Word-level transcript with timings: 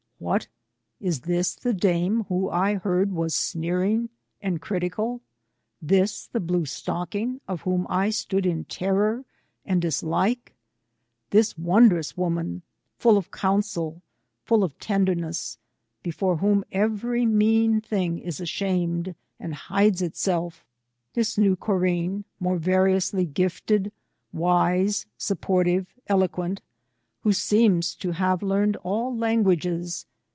What! 0.21 0.47
is 0.99 1.21
this 1.21 1.55
the 1.55 1.73
dame, 1.73 2.25
who, 2.29 2.47
I 2.47 2.75
heard, 2.75 3.11
was 3.11 3.33
sneering 3.33 4.09
and 4.39 4.61
critical? 4.61 5.19
this 5.81 6.27
the 6.27 6.39
blue 6.39 6.67
stocking, 6.67 7.41
of 7.47 7.61
whom 7.61 7.87
I 7.89 8.11
stood 8.11 8.45
in 8.45 8.65
terror 8.65 9.25
and 9.65 9.81
dislike? 9.81 10.53
this 11.31 11.57
won 11.57 11.89
drous 11.89 12.15
woman, 12.15 12.61
full 12.99 13.17
of 13.17 13.31
counsel, 13.31 14.03
full 14.45 14.63
of 14.63 14.77
tenderness, 14.77 15.57
before 16.03 16.37
whom 16.37 16.65
every 16.71 17.25
mean 17.25 17.81
thing 17.81 18.19
is 18.19 18.39
ashamed, 18.39 19.15
and 19.39 19.55
hides 19.55 20.03
itself; 20.03 20.63
this 21.15 21.35
new 21.35 21.55
Corinne, 21.55 22.25
more 22.39 22.59
variously 22.59 23.25
gifted, 23.25 23.91
wise, 24.31 25.07
sportive, 25.17 25.87
eloquent, 26.05 26.61
who 27.21 27.33
seems 27.33 27.95
to 27.95 28.11
have 28.11 28.43
learned 28.43 28.75
all 28.83 29.17
languages. 29.17 30.05